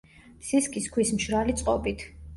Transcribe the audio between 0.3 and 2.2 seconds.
სისქის ქვის მშრალი წყობით.